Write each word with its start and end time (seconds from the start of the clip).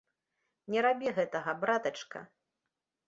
Не 0.75 0.79
рабі 0.85 1.13
гэтага, 1.19 1.57
братачка! 1.65 2.19